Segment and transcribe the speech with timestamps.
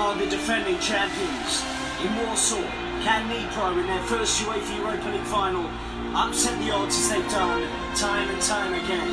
[0.00, 1.62] are the defending champions.
[2.02, 2.64] In Warsaw,
[3.04, 5.64] can Dnipro in their first UEFA Europa League final
[6.14, 7.62] upset the odds as they've done
[7.94, 9.06] time and time again?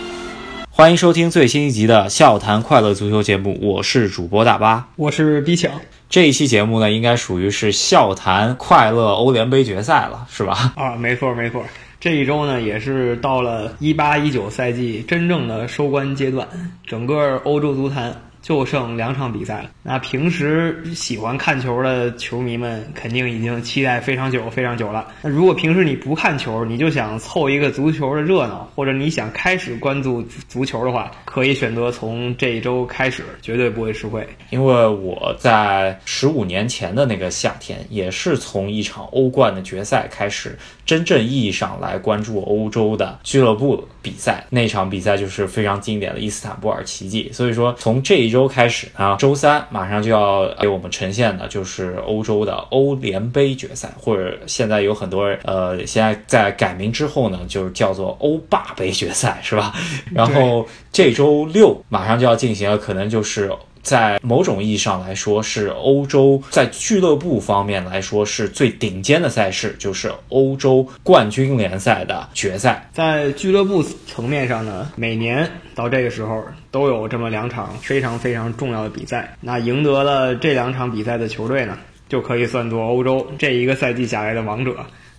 [0.70, 5.72] 欢迎收听最新一集的《笑谈快乐足球》节目，我是主播大巴，我是逼抢。
[6.10, 10.74] 这一期节目呢，应该属于是笑谈快乐欧联杯决赛了，是吧？
[10.78, 11.66] 啊，没错没错。
[12.00, 16.48] 这一周呢，也是到了一八一九赛季真正的收官阶段，
[16.86, 18.16] 整个欧洲足坛。
[18.48, 19.72] 就剩两场比赛了。
[19.84, 25.06] 那平时喜欢看球的球迷们肯定已经期待非常久、非常久了。
[25.22, 34.26] 那如果平时你不看球，你就想凑一个足球的热闹，或者你想开始关注足球的话，可以选择从这一周开始，绝对不会吃亏。
[34.50, 44.44] 因为我在十五年前的那个夏天，也是从一场欧冠的决赛开始，真正意义上来关注欧洲的俱乐部比赛。
[44.50, 47.30] 那场比赛就是非常经典的伊斯坦布尔奇迹。
[47.32, 48.48] 所以说，从这一周。
[48.48, 59.74] 开始啊，周三马上就要给我们呈现的，就是欧洲的欧联杯决赛，或者现在有很多人呃，现在在改名之后呢，就是叫做欧霸杯决赛，是吧？
[60.14, 63.52] 然后这周六马上就要进行了，可能就是。
[63.88, 72.90] 在某种意义上来说，是欧洲在俱乐部方面来说是最顶尖的赛事，就是欧洲冠军联赛的决赛。
[72.92, 79.38] 在俱乐部层面上呢，每年到这个时候都有这么两场非常非常重要的比赛。
[79.40, 81.78] 那赢得了这两场比赛的球队呢，
[82.10, 84.76] 就可以算作欧洲这一个赛季下来的王者。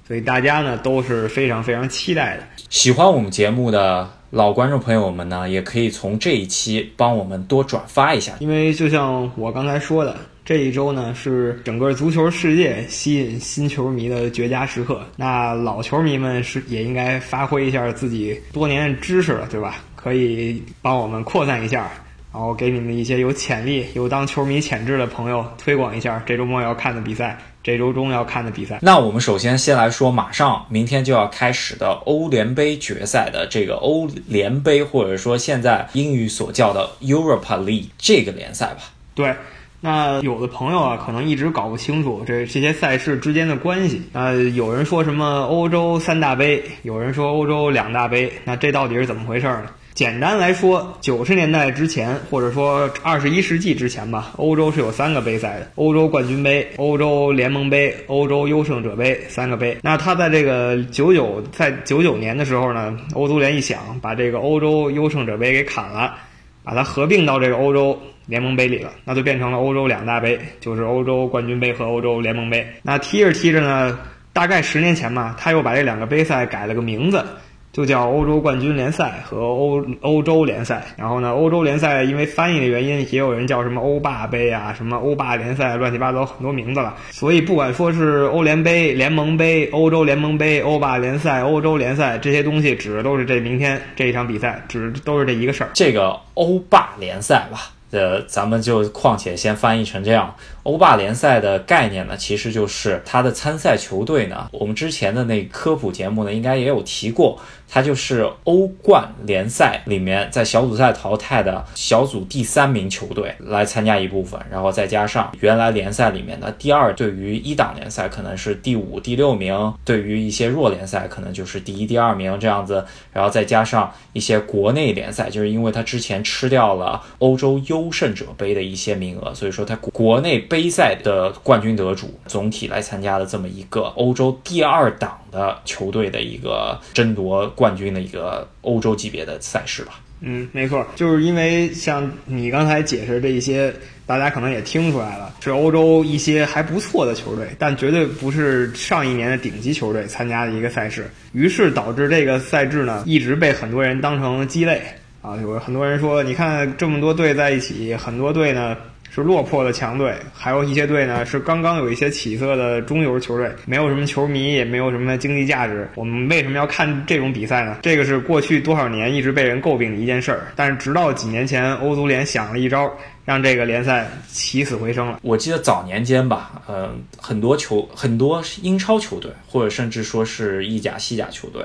[0.07, 2.43] 所以大家呢都是非常非常期待的。
[2.69, 4.18] 喜欢我们节目的。
[4.31, 15.01] 老观众朋友们呢，也可以从这一期帮我们多转发一下，因为就像我刚才说的，这一周呢是整个足球世界吸引新球迷的绝佳时刻。
[15.17, 19.77] 那老球迷们是也应该发挥一下自己多年的知识了，对吧？
[19.97, 21.91] 可以帮我们扩散一下，
[22.31, 27.39] 然后给你们一些有潜力、有当球迷潜质的朋友推广一下这周末要看的比赛。
[27.69, 38.85] 这周中要看的比赛，那我们首先先来说，马上明天就要开始的欧联杯决赛的这个欧联杯，或者说现在英语所叫的 Europa League 这个联赛吧。
[39.15, 39.35] 对，
[39.83, 44.01] 那有的朋友啊，可能一直搞不清楚这这些赛事之间的关系。
[44.15, 49.67] 那有人说什么欧洲三大杯，有人说欧洲两大杯，那这到底是怎么回事呢？
[49.99, 59.77] 简单来说，九十年代之前，或者说二十一世纪之前吧，欧洲是有三个杯赛的：欧洲冠军杯、欧洲联盟杯、欧洲优胜者杯三个杯。
[59.83, 66.15] 那他在这个九九在九九年的时候呢，欧足联一想，把这个欧洲优胜者杯给砍了，
[66.63, 72.65] 把它合并到这个欧洲联盟杯里了，那就变成了欧洲两大杯，就是欧洲冠军杯和欧洲联盟杯。
[72.85, 73.99] 那踢着踢着呢，
[74.33, 77.25] 大概十年前吧，他又把这两个杯赛改了个名字。
[77.73, 86.97] 就叫欧洲冠军联赛和欧欧洲联赛，然后呢，欧洲联赛因为翻译的原因，也有人叫什么欧霸杯啊，什么欧霸联赛，乱七八糟很多名字了。
[87.11, 95.71] 所以不管说是欧联杯、联盟杯、欧洲联盟杯、欧霸联赛、欧洲联赛这些东西，指的都是这明天这一场比赛，指都是这一个事儿。
[95.75, 100.35] 这个欧霸联赛吧，呃，咱们就况且先翻译成这样。
[100.69, 104.51] 欧霸联赛的概念呢，其实就是它的参赛球队呢。
[104.53, 130.58] 我们之前的那科普节目呢，应该也有提过，它就是欧冠联赛里面在小组赛淘汰的小组第三名球队来参加一部分，然后再加上原来联赛里面的第二，对于一档联赛可能是第五、第六名，对于一些弱联赛可能就是第一、第二名这样子，然后再加上一些国内联赛，就是因为它之前吃掉了欧洲优胜者杯的一些名额，所以说它国内杯。
[130.59, 140.01] 杯赛的冠军得主总体来参加的这么一个欧洲第二档的球队的一个争夺冠军的一个欧洲级别的赛事吧。
[140.21, 143.73] 嗯，没错，就是因为像你刚才解释这一些，
[144.05, 154.83] 大家可能也听出来了，是欧洲一些还不错的球队，但绝对不是上一年的顶级球队参加的一个赛事，于是导致这个赛制呢一直被很多人当成鸡肋
[155.23, 155.37] 啊。
[155.37, 158.77] 有很多人说，你看这么多队在一起，很多队呢。
[159.23, 165.89] 是落魄的强队，还有一些队呢是刚刚有一些起色的中游球队，没有什么球迷，也没有什么经济价值。
[165.95, 167.79] 我们为什么要看这种比赛呢？
[167.83, 170.49] 这个是过去多少年一直被人诟病的一件事儿。
[170.55, 172.91] 但是直到几年前，欧足联想了一招，
[173.25, 175.21] 让这个联赛起死回生了。
[175.23, 181.63] 我记得早年间吧，呃，很多球很多英超球队，或者甚至说是意甲、西甲球队。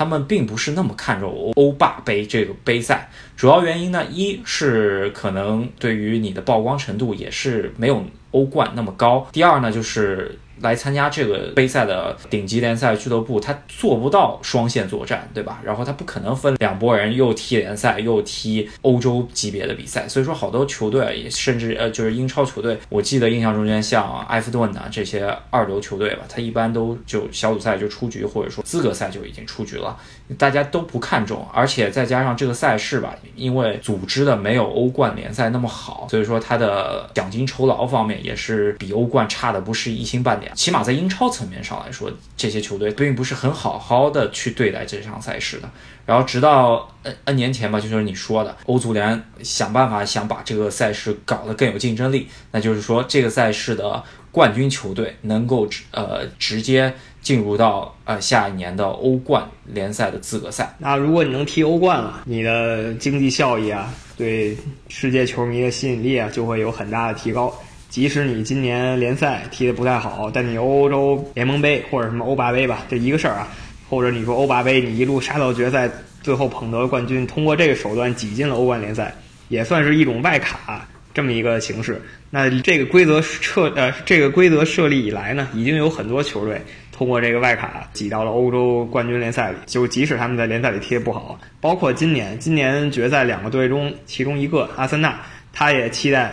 [0.00, 9.28] 他们并不是那么看重欧欧霸杯这个杯赛，主要原因呢，一是可能对于你的曝光程度也是没有欧冠那么高。
[9.30, 15.60] 第二呢，就是来参加这个杯赛的顶级联赛俱乐部，他做不到双线作战，对吧？
[15.64, 29.96] 然后他不可能分两拨人又踢联赛又踢欧洲级别的比赛，所以说好多球队也甚至呃就是英超球队，我记得印象中间像埃弗顿啊这些二流球队吧，他一般都就小组赛就出局，或者说资格赛就已经出局了，
[30.36, 40.49] 大家都不看重，而且再加上这个赛事吧，因为组织的没有欧冠联赛那么好，所以说它的奖金酬劳方面也是比欧冠差的不是一星半点。
[40.54, 45.70] 起码在英超层面上来说，这些球队并不是很好好的去对待这场赛事的。
[46.06, 54.02] 然后直到 N N 年前吧，就是你说的，欧足联想办法想把这个赛事搞得更有竞争力，那就是说这个赛事的
[54.32, 56.92] 冠军球队能够直呃直接
[57.22, 60.74] 进入到呃下一年的欧冠联赛的资格赛。
[60.78, 64.56] 那如果你能踢欧冠了，你的经济效益啊，对
[64.88, 67.54] 世界球迷的吸引力啊，就会有很大的提高。
[67.90, 73.48] 即使你今年联赛踢得不太好，但你欧洲联盟杯或者什么欧霸杯吧，这一个事儿啊，
[73.88, 75.90] 或者你说欧霸杯你一路杀到决赛，
[76.22, 79.12] 最后捧得冠军，通过这个手段挤进了欧冠联赛，
[79.48, 82.00] 也算是一种外卡这么一个形式。
[82.30, 95.20] 那这个规则设呃这个规则设立以来呢，已经有很多球队通过这个外卡挤到了欧洲冠军联赛里，就即使他们在联赛里踢得不好，包括今年今年决赛两个队中其中一个阿森纳。
[95.52, 96.32] 他也期待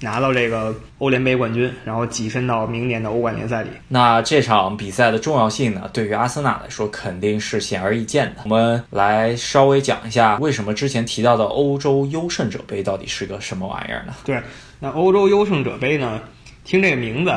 [0.00, 3.70] 拿到这个欧联杯冠军，然后跻身到明年的欧冠联赛里。
[3.88, 5.90] 那这场比赛的重要性呢？
[5.92, 8.42] 对于阿森纳来说，肯定是显而易见的。
[8.44, 14.14] 我们来稍微讲一下，为什么之前提到的欧洲优胜者杯到底是个什么玩意儿呢？
[14.24, 14.40] 对，
[14.78, 16.20] 那欧洲优胜者杯呢？
[16.64, 17.32] 听这个名字，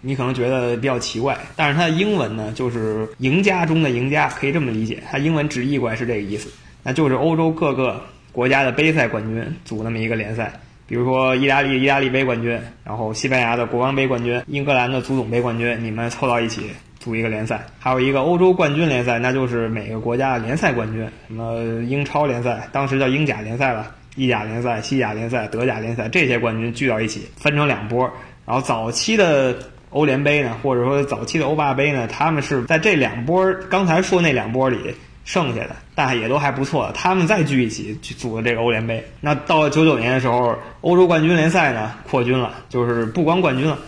[0.00, 5.02] 你可能觉得比较奇怪，但是它的英文呢，就是赢家中的赢家，可以这么理解。
[5.10, 6.48] 它英文直译过来是这个意思，
[6.82, 8.00] 那就是欧洲各个。
[8.32, 10.52] 国家的杯赛冠军组那么一个联赛，
[10.86, 17.64] 比如说意大利意大利杯冠军，然后西班牙的国王杯冠军，英格兰的足总杯冠军，你们凑到一起组一个联赛。
[17.78, 28.10] 还有一个欧洲冠军联赛，那就是每个国家的联赛冠军，什么英超联赛，当时叫英甲联赛了，意甲联赛、西甲联赛、德甲联赛这些冠军聚到一起，分成两波。
[28.46, 29.56] 然后早期的
[29.90, 34.94] 欧联杯呢，或者说早期的欧霸杯呢，他们是在这两波刚才说那两波里。
[35.24, 36.90] 剩下的，但也都还不错。
[36.94, 39.04] 他们再聚一起去组的这个欧联杯。
[39.20, 43.78] 那到了九九年的时候，欧洲冠军联赛呢扩军了，就是不光冠军了，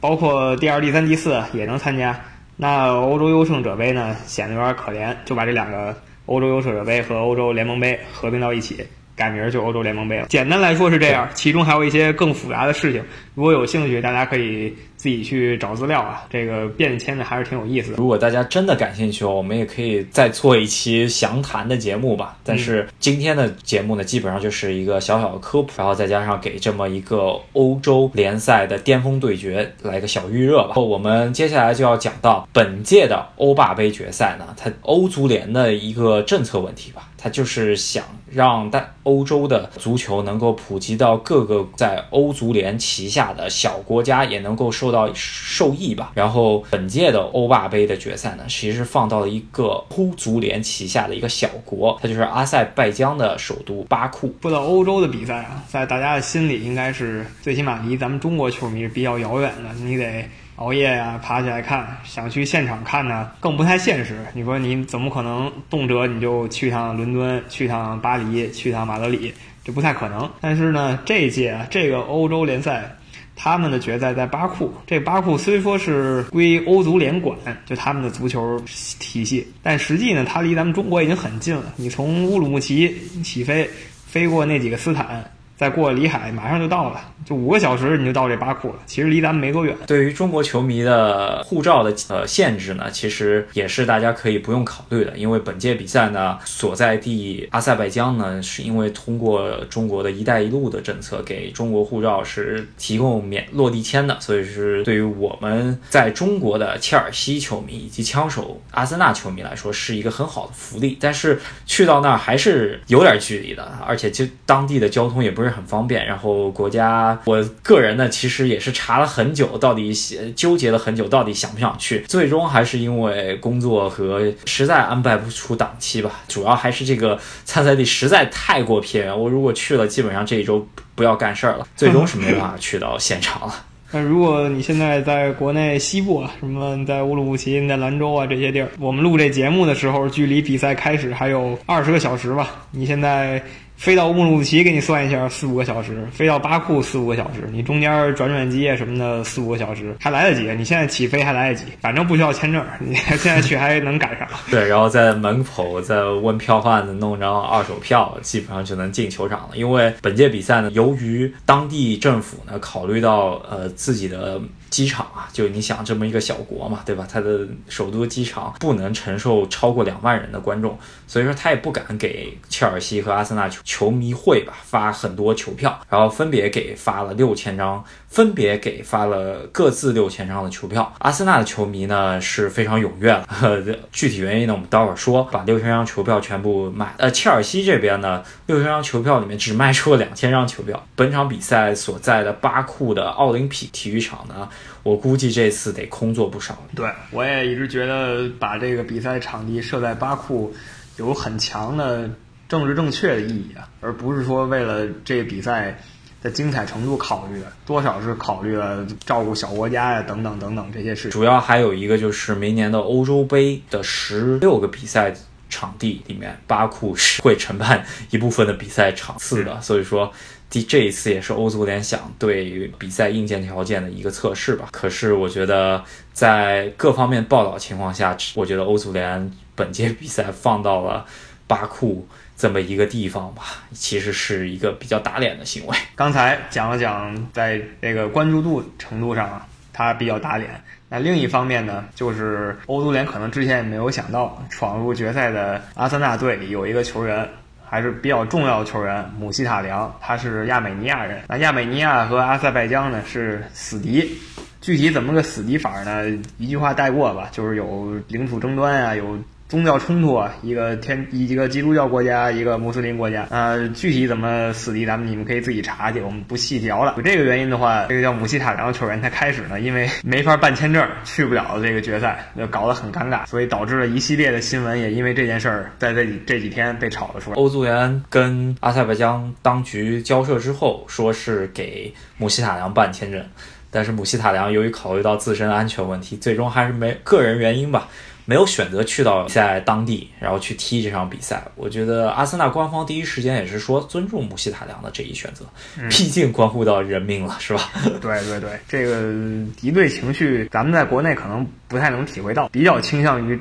[0.00, 2.18] 包括第二、第三、第四也能参加。
[2.56, 5.96] 那欧洲优胜者杯呢显得有点可怜，就把这两个
[6.26, 8.86] 欧洲优胜者杯和欧洲联盟杯合并到一起。
[9.16, 10.28] 改名就欧洲联盟杯了。
[10.30, 13.04] 简单来说是这样，其中还有一些更复杂的事情。
[13.34, 16.26] 如果有兴趣，大家可以 自己去找资料啊。
[16.28, 17.96] 这个变迁的还是挺有意思的。
[17.96, 22.36] 如果大家真的感兴趣，我们也可以再做一期详谈的节目吧。
[22.44, 30.76] 但是今天的节目呢，基本上就是一个小小的科普，然后再加上给这么一个欧洲联赛的巅峰对决来个小预热吧。
[30.76, 37.08] 我们接下来就要讲到本届的欧霸杯决赛呢，它欧足联的一个政策问题吧。
[37.22, 46.12] 他就是想让大欧洲的足球能够普及到各个在欧足联旗下的小国家，也能够受到受益吧。
[46.14, 54.34] 然后本届的欧霸杯的决赛呢，其实放到了一个欧足联旗下的一个小国，它就是阿塞拜疆的首都巴库。
[54.40, 60.26] 说到欧洲的比赛啊，在大家的心里应该是最起码离咱们中国球迷是比较遥远的，你得。
[60.60, 64.18] 熬夜呀，爬起来看，想去现场看呢，更不太现实。
[64.34, 69.32] 你说你怎么可能动辄你就去趟伦敦，去趟巴黎，去趟马德里？
[69.64, 70.30] 这不太可能。
[70.38, 72.94] 但是呢，这一届这个欧洲联赛，
[73.34, 74.70] 他们的决赛在巴库。
[74.86, 78.60] 这巴库虽说是归欧足联管，就他们的足球
[78.98, 81.72] 体系，但实际呢，它离咱们中国已经很近了。
[81.76, 82.94] 你从乌鲁木齐
[83.24, 83.66] 起飞，
[84.06, 85.24] 飞过那几个斯坦。
[85.60, 88.76] 再过里海，马上就到了，就五个小时你就到这巴库了。
[88.86, 89.76] 其实离咱们没多远。
[89.86, 110.96] 对于中国球迷的护照的呃限制呢，其实也是大家可以不用考虑的，因为本届比赛呢所在地阿塞拜疆呢，是因为通过中国的一带一路的政策，给中国护照是提供免落地签的，所以是对于我们在中国的切尔西球迷以及枪手阿森纳球迷来说是一个很好的福利。
[110.98, 115.49] 但是去到那儿还是有点距离的，而且就当地的交通也不是。
[115.50, 119.92] 很方便，然后国家，我个人呢，其实也是查了很久，到底
[120.34, 133.54] 纠结了很久，到底想不想去，最终还是因为工作和实在安排不出档期吧，主要还是这个参赛地实在太过偏远，我如果去了，基本上这一周不要干事儿了， 最终是没办法去到现场了。
[133.92, 143.42] 那如果你现在在国内西部啊，什么在乌鲁木齐、在兰州啊这些地儿，我们录这节目的时候，距离比赛开始还有二十个小时吧，你现在。
[143.80, 150.42] 飞到乌鲁木齐给你算一下四五个小时，飞到巴库四五个小时，你中间转转机啊什么的四五个小时还来得及。
[150.58, 154.28] 你现在起飞还来得及，反正不需要签证，你 现在去还能赶上。
[154.50, 159.56] 对，然后在门口再问票贩子弄张二手票，基本上就能进球场了。
[159.56, 164.38] 因为本届比赛呢，由于当地政府呢考虑到呃自己的。
[164.70, 167.06] 机场啊，就你想这么一个小国嘛，对吧？
[167.10, 180.94] 它的首都机场不能承受超过两万人的观众，所以说他也不敢给切尔西和阿森纳球球迷会吧发很多球票，然后分别给发了六千张，分别给发了各自六千张的球票。
[181.00, 183.26] 阿森纳的球迷呢是非常踊跃了，
[183.90, 185.20] 具体原因呢我们待会儿说。
[185.32, 190.80] 把六千张球票全部卖，呃，切尔西这边呢，六千张球票里面只卖出了两千张球票。
[190.94, 194.48] 本场比赛所在的巴库的奥林匹克体育场呢。
[194.82, 196.56] 我估计这次得空座不少。
[196.74, 200.54] 对，我也一直觉得把这个比赛场地设在巴库，
[200.96, 202.08] 有很强的
[202.48, 205.78] 政治正确的意义啊，而不是说为了这个比赛
[206.22, 211.10] 的精彩程度考虑的，多少是考虑了照顾小国家呀，等等等等这些事情。
[211.10, 215.14] 主要还有一个就是明年的欧洲杯的十六个比赛
[215.50, 220.12] 场地里面，巴库是会承办一部分的比赛场次的，所以说。
[220.50, 224.68] 第这一次也是欧足联想对比赛硬件条件的一个测试吧。
[224.72, 225.80] 可是我觉得
[226.12, 231.06] 在各方面报道情况下，我觉得欧足联本届比赛放到了
[231.46, 232.04] 巴库
[232.36, 233.42] 这么一个地方吧，
[233.72, 235.76] 其实是一个比较打脸的行为。
[235.94, 240.50] 刚才讲了讲在这个关注度程度上啊，它比较打脸。
[240.88, 247.28] 那另一方面呢，就是欧足联可能之前也没有想到，闯入决赛的阿森纳队有一个球员。
[247.70, 251.22] 还是比较重要的球员，姆希塔良，他是亚美尼亚人。
[251.28, 254.18] 那亚美尼亚和阿塞拜疆呢是死敌，
[254.60, 256.04] 具体怎么个死敌法呢？
[256.36, 259.16] 一句话带过吧，就是有领土争端啊，有。
[259.50, 266.94] 宗教冲突啊，一个天一个基督教国家，一个穆斯林国家，呃，具体怎么死敌，咱们你们可以自己查去，我们不细聊了。
[266.96, 277.36] 有这个原因的话，这个叫姆希塔良的球员，他开始呢，因为没法办签证，去不了这个决赛，就搞得很尴尬，所以导致了一系列的新闻，也因为这件事儿，在这几这几天被炒了出来。
[277.36, 283.20] 欧足联跟阿塞拜疆当局交涉之后，说是给姆希塔良办签证，
[283.68, 287.88] 但是姆希塔良由于考虑到自身安全问题，最终还是没个人原因吧。
[288.30, 291.42] 没有选择去到在当地，然后去踢这场比赛。
[291.56, 295.44] 我觉得阿森纳官方第一时间也是说尊重姆希塔良的这一选择，
[295.88, 297.62] 毕竟关乎到人命了，是吧？
[298.00, 299.12] 对对对，这个
[299.60, 303.36] 敌对情绪咱们在国内可能不太能体会到，比较倾向于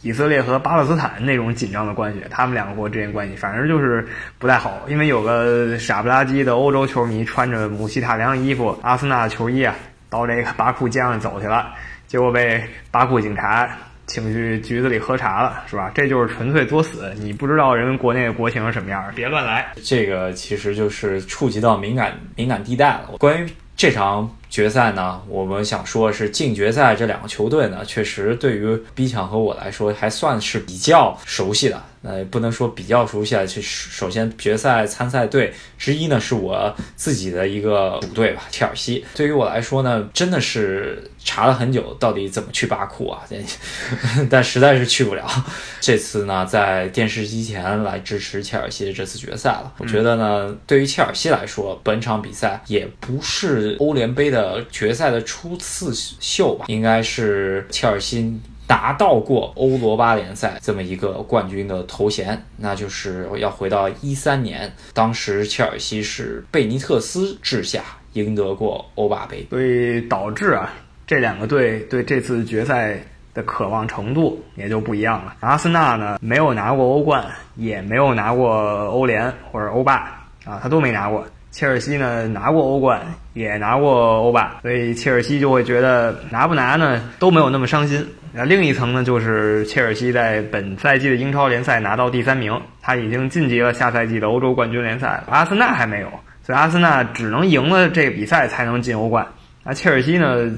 [0.00, 4.04] 以色列和巴勒斯坦那种紧张的关系，他们两个国之间关系反正就是
[4.40, 4.80] 不太好。
[4.88, 9.76] 因为有个傻不拉几的欧洲球迷穿着姆希塔良衣服、阿森纳球衣啊，
[10.10, 11.72] 到这个巴库街上走去了，
[12.08, 13.70] 结果被巴库警察。
[14.06, 15.90] 请去局子里喝茶了，是吧？
[15.94, 17.12] 这就是纯粹作死。
[17.16, 19.72] 你不知道人国内的国情是什么样，别乱来。
[19.82, 23.10] 这个其实就是触及到敏感敏感地带了。
[23.18, 31.82] 关于这场决赛呢，我们想说是进决赛这两个球队呢，确实对于 B 强和我来说还算是比较熟悉的。
[32.02, 33.46] 呃，不能说比较熟悉啊。
[33.46, 39.04] 其实，首先决赛参赛队之一呢，是我自己的一个主队吧，切尔西。
[39.14, 43.22] 对于我来说呢，真的是查了很久，到底怎么去巴库啊？
[44.30, 45.26] 但实在是去不了。
[45.80, 49.72] 这次呢，在电视机前来支持切尔西的这次决赛了。
[49.78, 58.40] 我觉得呢，对于切尔西来说，本场比赛也不是欧联杯的决赛的初次秀吧，应该是切尔西。
[58.68, 70.72] 拿到过欧罗巴联赛这么一个冠军的头衔，那就是要回到一三年，当时切尔西是贝尼特斯治下赢得过欧霸杯，所以导致啊
[71.06, 72.96] 这两个队对这次决赛
[73.34, 75.34] 的渴望程度也就不一样了。
[75.40, 77.24] 阿森纳呢没有拿过欧冠，
[77.56, 81.26] 也没有拿过欧联或者欧霸啊，他都没拿过。
[81.50, 83.02] 切尔西呢拿过欧冠，
[83.34, 88.06] 也拿过欧霸，所以切尔西就会觉得拿不拿呢都没有那么伤心。
[88.32, 95.22] 那另一层呢，就是切尔西在本赛季的英超联赛拿到第三名，他已经晋级了下赛季的欧洲冠军联赛。
[95.28, 96.08] 阿森纳还没有，
[96.42, 99.26] 所以阿森纳只能赢了这个比赛才能进欧冠。
[99.62, 100.50] 那切尔西呢，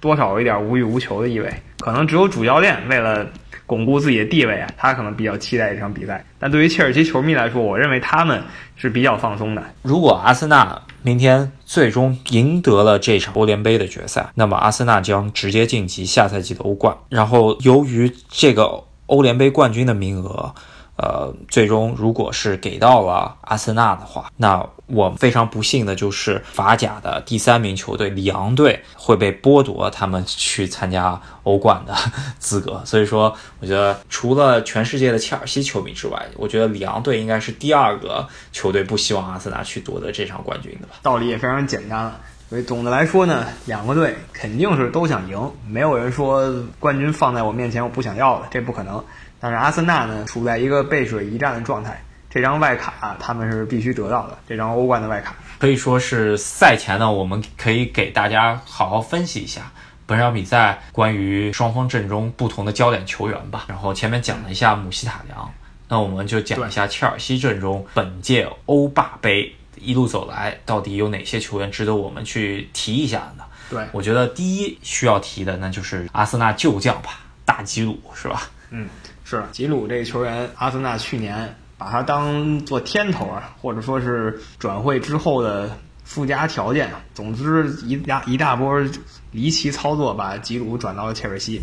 [0.00, 3.26] 多少有一点无欲无求的意味，可能只有主教练为了
[3.66, 6.24] 巩固自己的地位啊，他可能比较期待这场比赛。
[6.38, 8.42] 但对于切尔西球迷来说，我认为他们
[8.76, 9.62] 是比较放松的。
[9.82, 16.96] 如果阿森纳明天最终赢得了这场欧联杯的决赛，那么阿森纳将直接晋级下赛季的欧冠。
[17.08, 20.54] 然后，由于这个欧联杯冠军的名额，
[20.98, 31.94] 呃，最终如果是给到了阿森纳的话，那我非常不幸的就是法甲的第三名球队里昂队会被剥夺他们去参加欧冠的
[32.40, 32.82] 资格。
[32.84, 40.94] 所以说，我觉得除了全世界的切尔西球迷之外，我觉得里昂队应该是第二个球队不希望阿森纳去夺得这场冠军的吧。
[41.02, 42.20] 道理也非常简单了。
[42.48, 46.50] 所以总的来说呢，两个队肯定是都想赢，没有人说
[46.80, 49.04] 冠军放在我面前我不想要了，这不可能。
[49.40, 59.70] 但是阿森纳呢，处在一个背水一战的状态，这张外卡他们是必须得到的，这张欧冠的外卡可以说是赛前呢，我们可以给大家好好分析一下
[60.06, 63.64] 本场比赛关于双方阵中不同的焦点球员吧。
[63.68, 65.50] 然后前面讲了一下姆希塔良，
[65.88, 69.54] 那我们就讲一下切尔西阵中本届欧霸杯。
[69.80, 73.44] 一路走来，到底有哪些球员值得我们去提一下呢？
[73.70, 78.50] 对我觉得第一需要提的，那就是阿森纳旧将吧，大吉鲁是吧？
[78.70, 78.88] 嗯，
[79.30, 85.70] 是吉鲁这个球员，阿森纳去年把他当做天头啊，或者说是转会之后的
[86.02, 86.90] 附加条件。
[87.14, 88.82] 总之，一大一大波
[89.30, 91.60] 离奇操作，把吉鲁转到了切尔西。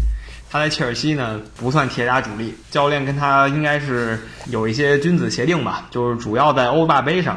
[0.51, 7.35] 他在切尔西呢不算铁打主力，教练跟他应该是有一些君子协定吧，就是主要在欧霸杯上。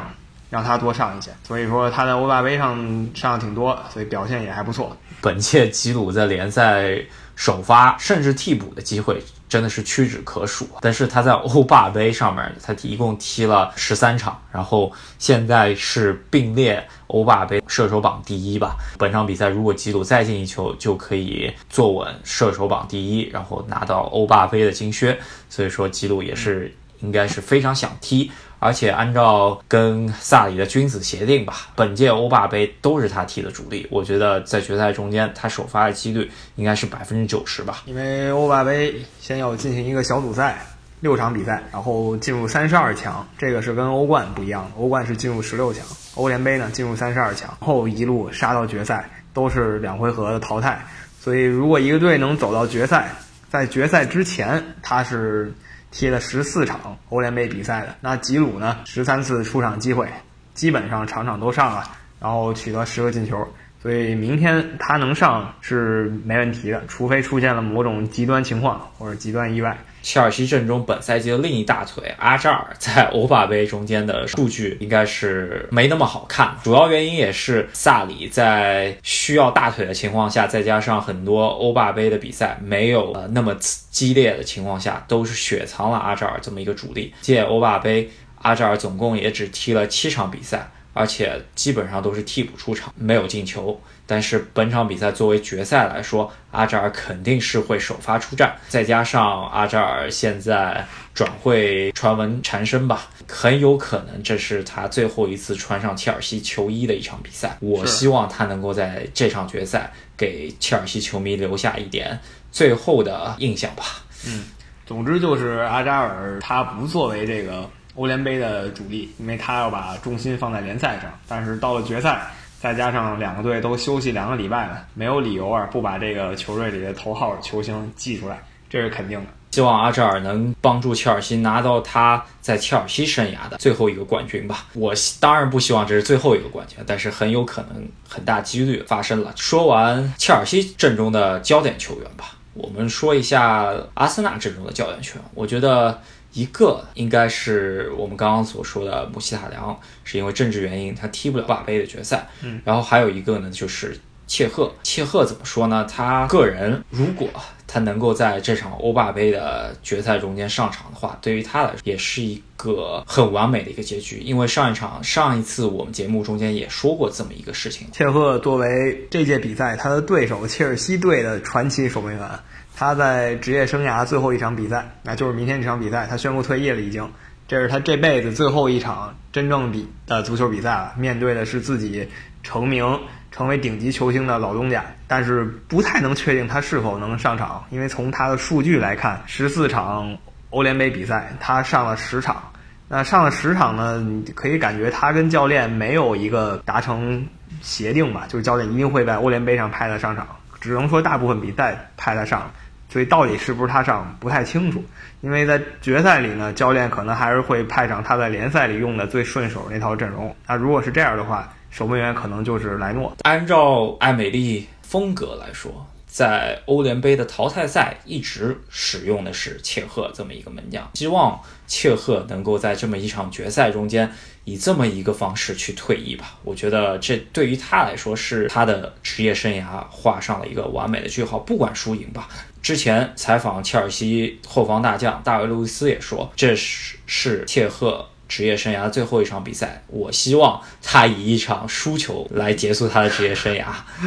[0.51, 2.75] 让他多上一些，所以说他在欧霸杯上
[3.13, 4.97] 上的挺多，所以表现也还不错。
[5.21, 6.99] 本届吉鲁在联赛
[7.35, 18.77] 首发甚至替补的机会真的是屈指可数，但是他在欧霸杯上面，他一共踢了十三场，然后现在是并列欧霸杯射手榜第一吧。
[18.99, 25.19] 本场比赛如果吉鲁再进一球，就可以坐稳射手榜第一，然后拿到欧霸杯的金靴。
[25.49, 28.31] 所以说吉鲁也是应该是非常想踢。
[28.59, 33.87] 而且按照跟萨里的君子协定吧，本届欧霸杯都是他踢的主力。
[33.89, 37.83] 我觉得在决赛中间，他首发的几率应该是百分之九十吧。
[37.85, 40.61] 因为欧霸杯先要进行一个小组赛，
[40.99, 44.71] 六场比赛，然后进入三十二强，这个是跟欧冠不一样的。
[44.77, 45.85] 欧冠是进入十六强，
[46.15, 50.85] 欧联杯呢进入三十二强，后一路杀到决赛，都是两回合的淘汰。
[51.21, 53.13] 所以如果一个队能走到决赛，
[53.49, 55.53] 在决赛之前他是。
[55.91, 57.95] 踢了十四场欧联杯比赛的。
[58.01, 60.07] 那吉鲁呢，十三次出场机会，
[60.53, 61.83] 基本上场场都上了，
[62.19, 63.47] 然后取得十个进球，
[63.81, 69.77] 所以明天他能上是没问题的，除非出现了某种极端情况或者极端意外。
[70.01, 83.53] 切尔西阵中本赛季的另一大腿阿扎尔在欧霸杯中间的数据应该是没那么好看，主要原因也是萨里在需要大腿的情况下，再加上很多欧霸杯的比赛没有呃那么
[83.89, 87.13] 激烈的情况下，都是雪藏了阿扎尔这么一个主力。
[87.21, 88.09] 借欧霸杯，
[88.41, 90.71] 阿扎尔总共也只踢了七场比赛。
[90.93, 93.79] 而且基本上都是替补出场，没有进球。
[94.05, 98.55] 但是本场比赛作为决赛来说，阿扎尔肯定是会首发出战。
[98.67, 107.55] 再加上阿扎尔现在转会传闻缠身吧，很有可能这是他最后一次穿上切尔西球衣的一场比赛。
[107.59, 112.19] 我希望他能够在这场决赛给切尔西球迷留下一点
[112.51, 113.83] 最后的印象吧。
[114.25, 114.45] 嗯，
[114.87, 117.69] 总之就是阿扎尔他不作为这个。
[117.99, 122.31] 欧联杯的主力，因为他要把重心放在联赛上，但是到了决赛，
[122.61, 129.25] 再加上两个队都休息两个礼拜了，没有理由啊不把这个球队里的头号球星记出来，这是肯定的。
[129.51, 134.67] 希望阿扎尔能帮助切尔西拿到他在切尔西生涯的最后一个冠军吧。
[134.75, 139.33] 我当然不希望这是最后一个冠军，但是很有可能很大几率发生了。
[139.35, 145.25] 说完切尔西阵中的焦点球员吧，我们说一下阿森纳阵中的焦点球员。
[145.33, 145.99] 我觉得。
[146.33, 152.27] 一个应该是我们刚刚所说的穆希塔良，是因为政治原因他踢不了霸杯的决赛。
[152.43, 154.71] 嗯，然后还有一个呢，就是切赫。
[154.83, 155.85] 切赫怎么说呢？
[155.85, 157.27] 他个人如果
[157.71, 164.17] 他能够在这场欧霸杯的决赛中间上场的话，对于他来说也是一个很完美的一个结局。
[164.17, 167.87] 因为上一场上一次我们节目中间也说过这么一个事情。
[167.91, 172.27] 切赫作为这届比赛他的对手切尔西队的传奇守门员。
[172.75, 177.11] 他在职业生涯最后一场比赛，那就是明天这场比赛，他宣布退役了，已经，
[177.45, 180.93] 这是他这辈子最后一场真正比的足球比赛了。
[180.97, 182.07] 面对的是自己
[182.41, 190.17] 成名、成为顶级球星的老东家，但是不太能确定他是否能上场，因为从他的数据来看，十四场
[190.49, 192.51] 欧联杯比赛他上了十场，
[192.87, 197.25] 那上了十场呢，你可以感觉他跟教练没有一个达成
[197.61, 200.27] 协定吧，就是教练一定会在欧联杯上派他上场，
[200.59, 202.51] 只能说大部分比赛派他上。
[202.91, 204.83] 所以到底是不是他上不太清楚，
[205.21, 210.35] 因为在决赛里呢，教练可能还是会派上他在联赛里用的最顺手那套阵容。
[210.47, 213.15] 那如果是这样的话，守门员可能就是莱诺。
[213.23, 224.11] 按照艾美丽风格来说，在欧联杯的淘汰赛一直使用的是切赫这么一个门将，希望切赫能够在这么一场决赛中间
[224.43, 226.35] 以这么一个方式去退役吧。
[226.43, 232.27] 我觉得这对于他来说是他的职业生涯画上了一个完美的句号，不管输赢吧。
[232.61, 239.83] 之前采访切尔西后防大将大卫·路易斯也说，这是是切赫职业生涯最后一场比赛。
[239.87, 243.65] 我希望他以一场输球来结束他的职业生涯，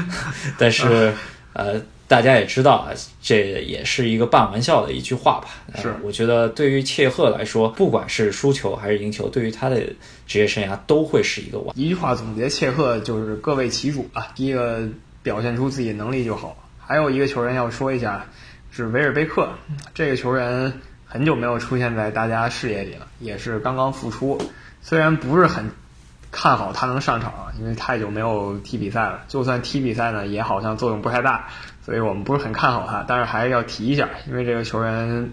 [0.56, 1.12] 但是。
[1.54, 2.88] 呃，大家也知道啊，
[3.20, 5.48] 这也是一个半玩笑的一句话吧。
[5.82, 9.82] 是，我觉得对于切赫来说，不管是输球还是赢球，对于他的
[10.26, 11.78] 职业生涯都会是一个完。
[11.78, 14.28] 一句话总结切赫就是各为其主啊。
[14.34, 14.88] 第一个
[15.22, 16.56] 表现出自己能力就好。
[16.78, 18.26] 还有一个球员要说一下，
[18.70, 19.52] 是维尔贝克。
[19.92, 20.72] 这个球员
[21.12, 24.40] 很久没有出现在大家视野里了，也是刚刚复出。
[24.80, 25.70] 虽然不是很。
[26.34, 29.20] 看好他能上场，因为太久没有踢比赛了。
[29.28, 31.46] 就算踢比赛呢，也好像作用不太大，
[31.84, 33.04] 所以我们不是很看好他。
[33.06, 35.30] 但是还是要提一下，因为这个球员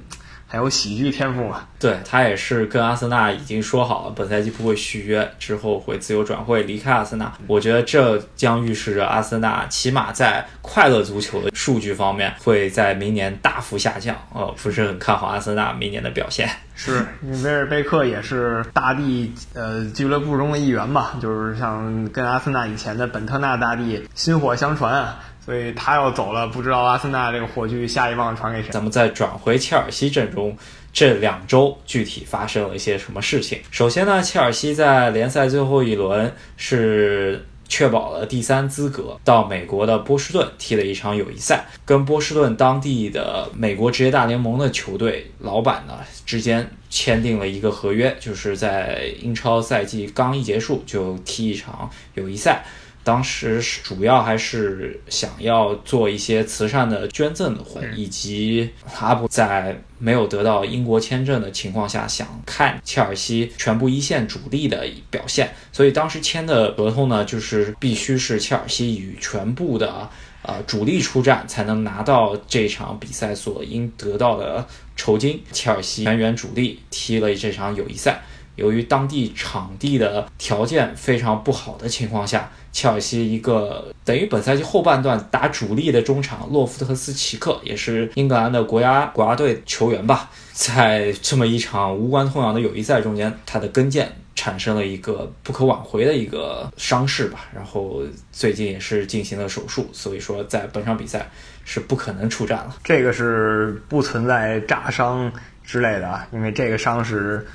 [0.49, 1.61] 很有喜剧天赋嘛。
[1.79, 7.31] 对他也是跟阿森纳已经说好了，本赛季不会续约，之后会自由转会离开阿森纳。
[7.47, 14.13] 我觉得这将预示着阿森纳起码在快乐足球的数据方面会在明年大幅下降。
[14.33, 16.49] 呃，不是很看好阿森纳明年的表现。
[16.75, 28.69] 是因为威尔贝克也是大帝呃俱乐部中的一员吧，就是像跟阿森纳以前的本特纳大帝薪火相传啊，所以他要走了，不知道阿森纳这个火炬下一棒传给谁。
[28.69, 30.55] 咱们再转回切尔西阵中，
[30.93, 33.57] 这两周具体发生了一些什么事情？
[33.71, 37.43] 首先呢，切尔西在联赛最后一轮是。
[37.71, 52.65] 确保了第三资格，到美国的波士顿踢了一场友谊赛，跟波士顿当地的美国职业大联盟的球队老板呢之间签订了一个合约，就是在英超赛季刚一结束就踢一场友谊赛。
[53.09, 58.69] 当时主要还是想要做一些慈善的捐赠的活动，以及
[58.99, 70.07] 阿布在没有得到英国签证的情况下，想看切尔西全部一线主力的表现，所以当时签的合同呢，就是必须是切尔西与全部的
[70.43, 75.41] 呃主力出战，才能拿到这场比赛所应得到的酬金。
[75.51, 78.21] 切尔西全员主力踢了这场友谊赛。
[78.59, 101.29] 由于当地场地的条件非常不好的情况下，切尔西一个等于本赛季后半段打主力的中场洛夫特斯奇克，也是英格兰的国家国家队球员吧，在这么一场无关痛痒的友谊赛中间，他的跟腱产生了一个不可挽回的一个伤势吧，然后最近也是进行了手术，所以说在本场比赛
[101.65, 102.75] 是不可能出战了。
[102.83, 105.31] 这个是不存在炸伤
[105.63, 107.47] 之类的啊，因为这个伤是。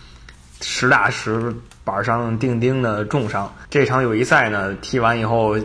[0.67, 3.53] 实打实板上钉钉的重伤。
[3.69, 5.57] 这场友谊赛呢，踢完以后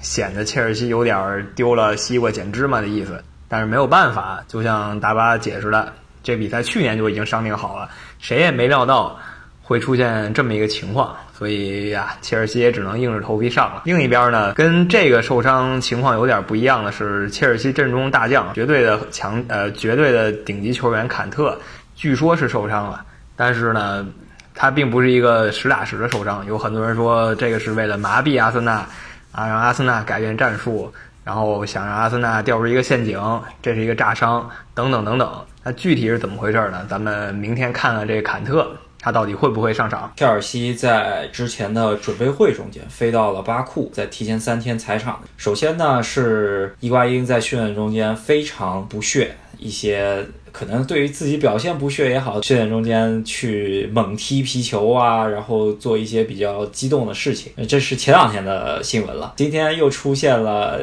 [0.00, 3.22] 显得切尔西有点丢了西瓜捡芝麻的意思。
[3.46, 5.92] 但是没有办法，就像大巴解释的，
[6.22, 9.16] 这比赛去年就已经商定好了，谁也没料到
[9.62, 13.82] 会出现这么一个情况，所以呀，切尔西也只能硬着头皮上了。
[13.84, 21.58] 另一边呢，跟这个受伤情况有点不一样的是，切尔西阵中大将绝对的强呃绝对的顶级球员坎特，
[21.94, 23.04] 据说是受伤了，
[23.36, 24.04] 但是呢。
[24.60, 28.84] 他并不是一个实打实的受伤，有很多人说这个是为了麻痹阿森纳，
[29.30, 30.92] 啊，让阿森纳改变战术，
[31.22, 33.20] 然后想让阿森纳掉入一个陷阱，
[33.62, 35.32] 这是一个炸伤，等等等等。
[35.62, 36.84] 那具体是怎么回事呢？
[36.90, 38.68] 咱们明天看看这个坎特，
[38.98, 40.12] 他到底会不会上场？
[40.16, 45.20] 切尔西在之前的准备会中间飞到了巴库，在提前三天踩场。
[45.36, 50.26] 首先呢，是伊瓜因在训练中间非常不屑一些。
[50.58, 59.34] 可能对于自己表现不屑也好，训练中间去猛踢皮球啊，然后做一些比较激动的事情，这是前两天的新闻了。
[59.36, 60.80] 今天又出现了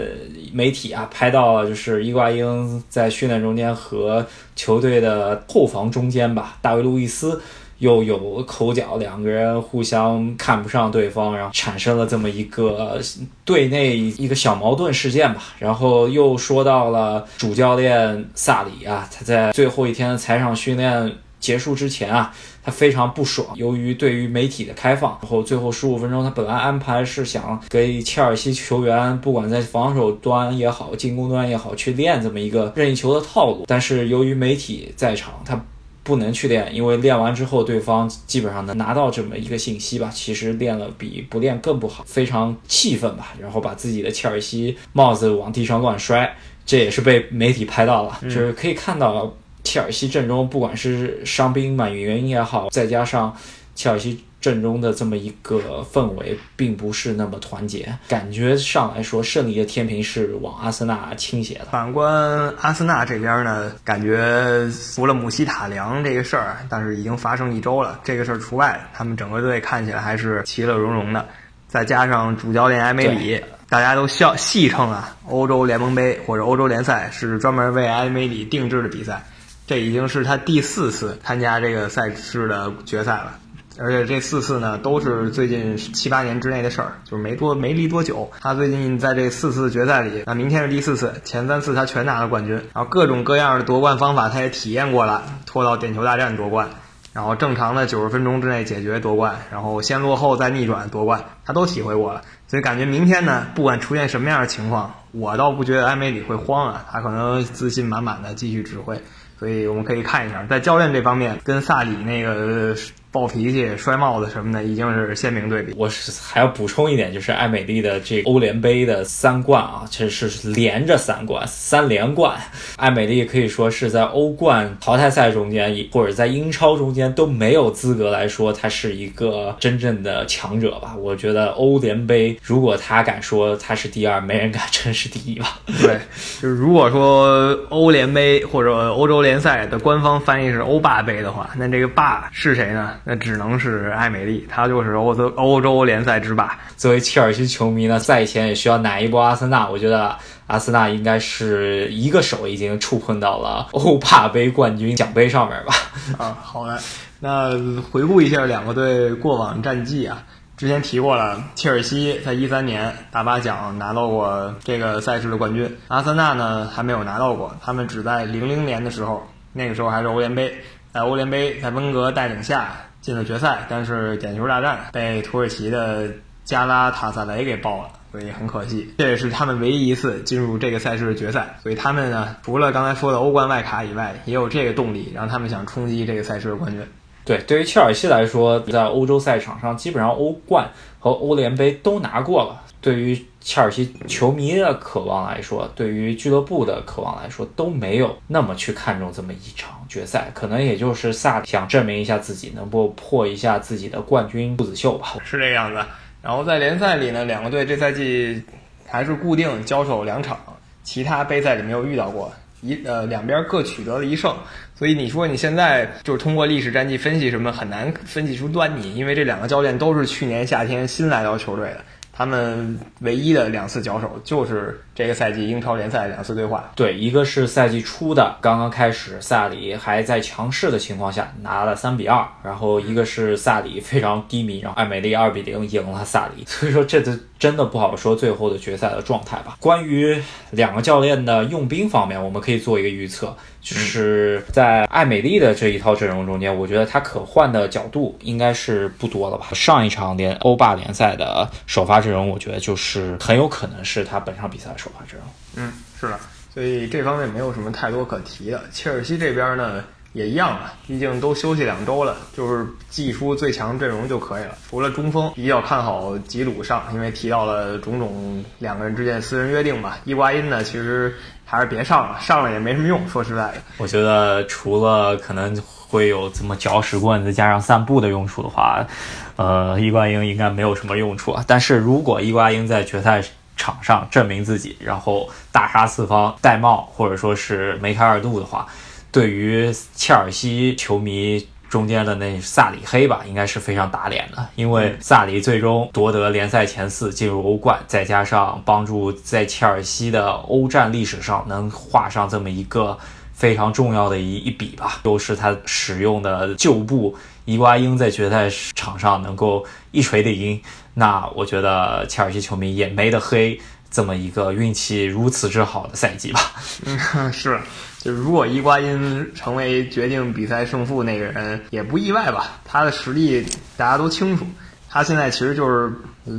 [0.54, 7.42] 媒体啊拍到了，就是伊瓜因在训练中间和球队的后防中间吧，大卫路易斯。
[7.80, 13.02] 又有口角，两个人互相看不上对方，然后产生了这么一个
[13.44, 15.44] 队内一个小矛盾事件吧。
[15.60, 22.34] 然后又说到了主教练萨里啊，他在最后一天的踩场训练结束之前啊，
[22.64, 23.46] 他非常不爽。
[23.56, 33.66] 由于对于媒体的开放，然后最后十五分钟，他本来安排是想给切尔西球员，不管在防守端也好，进攻端也好，去练这么一个任意球的套路。
[33.68, 35.62] 但是由于媒体在场，他。
[36.06, 40.10] 不能去练，因为练完之后对方基本上能拿到这么一个信息吧。
[40.14, 43.34] 其实练了比不练更不好，非常气愤吧。
[43.42, 46.34] 然后把自己的切尔西帽子往地上乱摔，
[46.66, 48.20] 这也是被媒体拍到了。
[48.22, 53.36] 就是可以看到切尔西阵中，不管是伤兵满员也好，再加上
[53.74, 54.24] 切尔西。
[54.46, 61.66] 阵中的这么一个氛围并不是那么团结，感觉上来说胜利的天平是往阿森纳倾斜的。
[61.72, 71.26] 反观阿森纳这边呢，感觉除了姆希塔良这个事儿，但是已经发生一周了，这个事儿除外，他们整个队看起来还是其乐融融的。
[71.68, 79.24] 再加上主教练埃梅里，大家都笑戏称啊，欧洲联盟杯或者欧洲联赛是专门为埃梅里定制的比赛。
[79.68, 83.40] 这已经是他第四次参加这个赛事的决赛了，
[83.78, 88.32] 而且这四次呢都是最近七八年之内的事儿，就是没多没离多久。
[88.40, 96.70] 他最近在这四次决赛里，那明天是第四次，前三次他全拿了冠军，然后各种各样的夺冠方法他也体验过了，拖到点球大战夺冠，
[97.14, 102.22] 然后正常的九十分钟之内解决夺冠，然后先落后再逆转夺冠，他都体会过了。
[102.48, 109.02] 所以感觉明天呢，不管出现什么样的情况，我倒不觉得埃梅里会慌啊，他可能自信满满的继续指挥。
[109.38, 112.74] 所以我们可以看一下，在教练这方面，跟萨里那个
[113.16, 115.74] 暴脾气、摔帽子什么的，已经是鲜明对比。
[115.76, 122.38] 我是还要补充一点，就是艾美丽的这欧联杯的三冠啊，其实是连着三冠，三连冠。
[122.76, 130.96] 艾美丽可以说是在欧冠淘汰赛中间，或者在英超中间都没有资格来说她是一个真正的强者吧。
[130.98, 135.60] 我觉得欧联杯，如果他敢说他是第二，没人敢称是第一吧。
[135.82, 136.00] 对，
[136.40, 139.16] 就是如果说欧联杯或者欧洲。
[139.26, 142.96] 联赛的官方翻译是欧霸杯的话，那这个霸是谁呢？
[143.08, 146.58] 那只能是艾美丽，她就是欧洲欧洲联赛之霸。
[146.76, 149.70] 作为切尔西球迷呢，赛前也需要奶一波阿森纳。
[149.70, 150.16] 我觉得
[150.48, 155.74] 阿森纳应该是一个手已经触碰到了欧霸杯冠军奖杯上面吧。
[156.18, 156.80] 啊，好的。
[157.20, 160.24] 那回顾一下两个队过往战绩啊，
[160.58, 170.54] 之前提过了，切尔西在一三年大巴奖拿到过这个赛事的冠军，阿森纳呢还没有拿到过，他们只在零零年的时候，那个时候还是欧联杯，
[170.92, 176.10] 在欧联杯在温格带领下进了决赛，但是点球大战被土耳其的
[176.44, 186.84] 加拉塔萨雷给爆了，所以很可惜，这也是他们唯一一次进入这个赛事的决赛，所以他们呢除了刚才说的欧冠外卡以外，也有这个动力让他们想冲击这个赛事的冠军。
[187.26, 192.64] 对，对于切尔西来说，在欧洲赛场上，基本上欧冠和欧联杯都拿过了。
[192.82, 200.32] 对于切尔西球迷的渴望来说，对于俱乐部的渴望来说，都没有那么去看重这么一场决赛。
[200.34, 205.14] 可能也就是萨想证明一下自己，能够破一下自己的冠军不子秀吧。
[205.24, 205.80] 是这样子。
[206.24, 208.42] 然后在联赛里呢，两个队这赛季
[208.88, 210.40] 还是固定交手两场，
[210.84, 212.34] 其他杯赛里没有遇到过。
[212.62, 214.36] 一呃，两边各取得了一胜，
[214.74, 221.86] 所以你说你现在就是通过历史战绩分析什么，很难分析出端倪，因为这两个教练都是去年夏天新来到球队的。
[222.18, 226.72] 他们唯一的两次交手就是这个赛季英超联赛两次对话。
[226.76, 236.44] 对，一个是赛季初的刚刚开始，萨里还在强势的情况下拿了三比二，然后一个是萨里非常低迷，然后艾美丽二比零赢了萨里。
[236.48, 239.58] 所以说这次真的不好说最后的决赛的状态吧。
[239.60, 240.18] 关于
[240.52, 243.36] 两个教练的用兵方面，我们可以做一个预测。
[243.62, 249.48] 就是在艾美丽的这一套阵容中间，我觉得他可换的角度应该是不多了吧。
[249.54, 255.28] 上一场联欧霸联赛的首发阵容，我觉得就是很有可能是他本场比赛的首发阵容。
[255.56, 256.20] 嗯，是的，
[256.54, 258.64] 所以这方面没有什么太多可提的。
[258.72, 259.84] 切尔西这边呢？
[260.14, 264.58] 也一样啊，毕竟都休息两周了，就是祭出最强阵容就可以了。
[264.70, 269.98] 除了中锋比较看好吉鲁上，因为提到了种种两个人之间的私人约定吧。
[270.06, 273.06] 伊瓜因呢，其实还是别上了，上了也没什么用。
[273.10, 278.88] 说实在的，我觉得除了可能会有这么搅屎棍子加上散步的用处的话，
[279.36, 281.44] 呃，伊瓜因应该没有什么用处啊。
[281.46, 283.22] 但是如果伊瓜因在决赛
[283.56, 288.68] 场上证明自己，然后大杀四方、戴帽或者说是梅开二度的话，
[289.12, 302.98] 对于切尔西球迷中间的那萨里黑吧，应该是非常打脸的，因为萨里最终夺得联赛前四，进入欧冠，再加上帮助在切尔西的欧战历史上能画上这么一个
[303.34, 310.62] 非常重要的一一笔吧，又是他使用的旧部伊瓜因在决赛场上能够一锤定音，
[310.96, 316.40] 那我觉得切尔西球迷也没得黑这么一个运气如此之好的赛季吧。
[316.86, 316.98] 嗯，
[317.32, 317.60] 是。
[318.00, 322.52] 就是如果伊瓜因成为决定比赛胜负那个人，也不意外吧？
[322.64, 323.44] 他的实力
[323.78, 324.46] 大家都清楚，
[324.88, 325.92] 他现在其实就是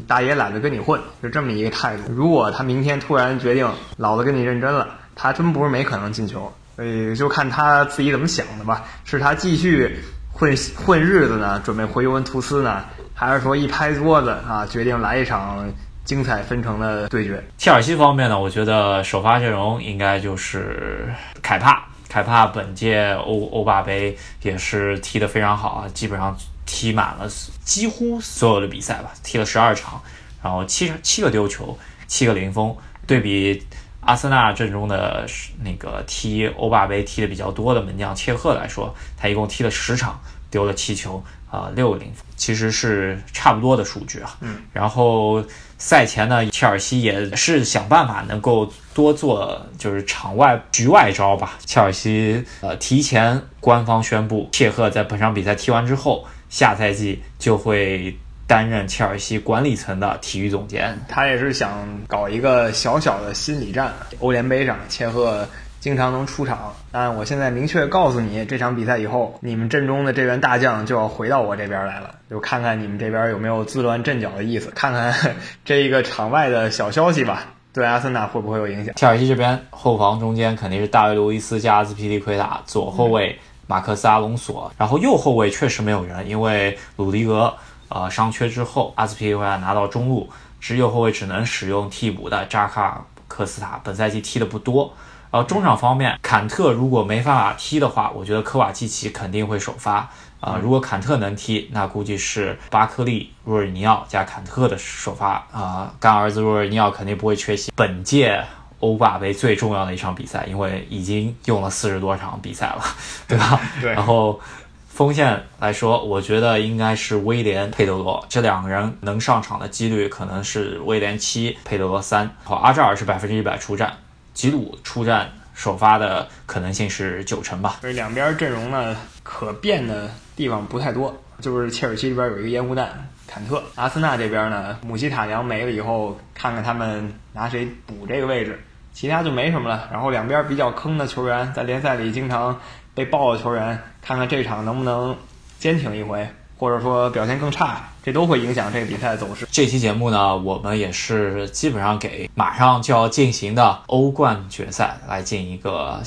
[0.06, 2.02] 大爷懒得跟你混，就这么一个态度。
[2.08, 6.52] 如果他明天突然决定老子跟你认真了，他真不是没可能进球。
[6.76, 8.84] 所以就看他自己怎么想的吧。
[9.04, 9.98] 是他继续
[10.32, 12.84] 混混日子呢，准备回尤文图斯呢，
[13.18, 15.66] 还是说一拍桌子啊，决定来一场？
[16.04, 17.42] 精彩纷呈的对决。
[17.58, 27.28] 切尔西方面呢，我觉得首发阵容应该就是凯帕，凯帕本届欧欧霸杯也是踢得非常好啊，基本上踢满了
[27.64, 30.00] 几乎所有的比赛吧，踢了十二场，
[30.40, 31.76] 然后七七个丢球，
[32.06, 32.76] 七个零封。
[33.04, 33.60] 对比
[34.02, 35.26] 阿森纳阵中的
[35.64, 40.20] 那个踢欧霸杯踢的比较多的门将切赫来说，他一共踢了十场，
[40.52, 41.24] 丢了七球。
[41.56, 44.36] 啊，六个零封其实是差不多的数据啊。
[44.40, 45.42] 嗯，然后
[45.78, 51.58] 赛前呢，切尔西也是想办法能够多做就是场外局外招吧。
[51.64, 58.14] 切尔西呃提前官方宣布，切赫在本场比赛踢完之后，下赛季就会
[58.46, 60.98] 担任切尔西管理层的体育总监。
[61.08, 65.48] 他也是想搞一个小小的心理战，欧联杯上切赫。
[65.80, 75.14] 经常能出场，但我现在明确告诉你，这场比赛以后，你们阵中的这员大将就要回到我这边来了，就看看你们这边有没有自乱阵脚的意思，看看
[75.64, 78.94] 这一个场外的小消息吧，对阿森纳会不会有影响？
[78.96, 87.54] 切尔西这边后防中间肯定是大卫·路易斯加阿斯皮利奎塔，左后卫马克斯·阿隆索，然后右后卫确实没有人，因为鲁迪格
[87.90, 94.92] 呃伤缺之后，阿斯皮利奎塔拿到中路，只右后卫只能使用替补的扎卡尔科斯塔，本赛季踢的不多。
[95.36, 100.08] 然后中场方面，坎特如果没办法踢的话，我觉得科瓦基奇肯定会首发
[100.40, 100.58] 啊。
[100.62, 105.92] 如果坎特能踢，那估计是巴克利、若尔尼奥加坎特的首发啊。
[106.00, 108.42] 干儿子若尔尼奥肯定不会缺席本届
[108.80, 112.82] 欧霸杯最重要的一场比赛，因为已经用了四十多场比赛了，
[113.28, 113.60] 对吧？
[113.82, 113.92] 对。
[113.92, 114.40] 然后
[114.88, 122.34] 锋线来说，我觉得应该是威廉、佩德罗这两个人能上场的几率可能是威廉七，佩德罗三。
[122.42, 123.92] 好，阿扎尔是百分之一百出战。
[124.36, 127.78] 吉鲁出战首发的可能性是九成吧。
[127.80, 131.22] 所以两边阵容呢，可变的地方不太多。
[131.40, 139.88] 就是切尔西这边有一个烟雾弹，坎特；阿森纳这边呢，姆希塔良没了以后，看看他们拿谁补这个位置，其他就没什么了。
[139.90, 142.60] 然后两边比较坑的球员，在联赛里经常
[142.94, 145.16] 被爆的球员，看看这场能不能
[145.58, 146.28] 坚挺一回。
[146.58, 149.46] 或者说表现更差，这都会影响这个比赛的走势。
[149.50, 156.00] 这期节目呢，我们也是基本上给马上就要进行的欧冠决赛来进一个。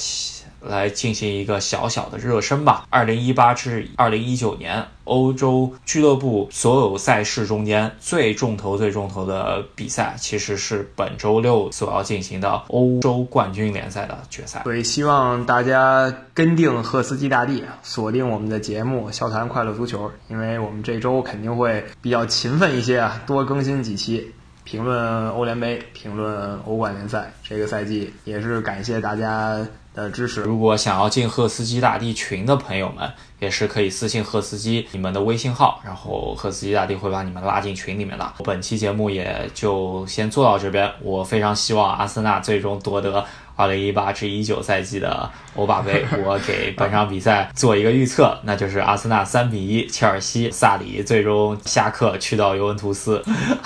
[0.62, 2.86] 来进行一个小小的热身吧。
[2.90, 14.62] 二零一八至二零一九年欧洲俱乐部所有赛事中间最重头、最重头的比赛，其实是本周六所要进行的欧洲冠军联赛的决赛。
[14.64, 24.32] 所以希望大家跟定赫斯基大帝，锁定我们的节目《笑谈快乐足球》，因为我们这周肯定会比较勤奋一些啊，多更新几期。
[24.70, 29.58] 评论欧联杯，评论欧冠联赛，这个赛季也是感谢大家
[29.96, 30.42] 的支持。
[30.42, 38.34] 如果想要进赫斯基大帝群的朋友们，也是可以私信赫斯基你们的微信号，然后赫斯基大帝会把你们拉进群里面的。
[38.44, 43.26] 本期节目也就先做到这边，我非常希望阿森纳最终夺得。
[43.60, 53.22] 二零一八至一九赛季的欧霸杯，我给本场比赛做一个预测，那就是阿森纳三比一，切尔西萨里最终下课去到尤文图斯，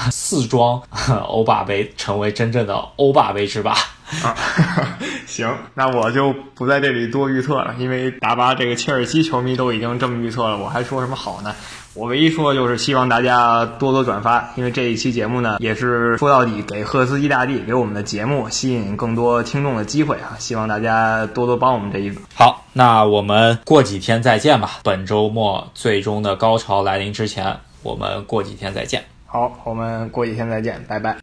[0.09, 0.81] 四庄
[1.27, 3.77] 欧霸杯成为真正的欧霸杯之霸。
[4.23, 4.35] 啊，
[5.25, 11.53] 行，那我就不在这里多预测了，因为达巴这个切尔西球迷都已经这么预测了，我还说什么好呢？
[11.95, 20.33] 我唯一说的就是希望大家多多转发，因为这一期节目呢，也是说到底给赫斯基大帝给我们的节目吸引更多听众的机会啊！
[20.39, 22.19] 希望大家多多帮我们这一个。
[22.33, 24.79] 好，那我们过几天再见吧。
[24.83, 29.03] 本周末最终的高潮来临之前，我们过几天再见。
[29.27, 31.11] 好，我们过几天再见，拜拜。